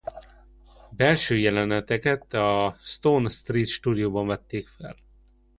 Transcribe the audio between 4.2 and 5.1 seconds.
vették fel.